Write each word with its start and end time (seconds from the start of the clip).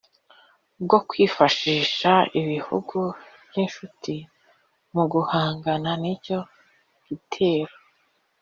bwo 0.83 0.97
kwifashisha 1.07 2.11
ibihugu 2.39 2.99
by'inshuti 3.47 4.15
mu 4.93 5.03
guhangana 5.11 5.91
n'icyo 6.01 6.39
gitero? 7.07 7.73